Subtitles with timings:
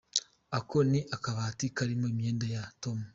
[0.57, 2.99] Ako ni akabati karimo imyenda ya Tom.